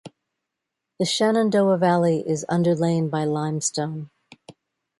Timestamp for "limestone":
3.25-4.09